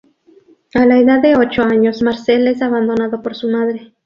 [0.73, 3.93] A la edad de ocho años Marcel es abandonado por su madre.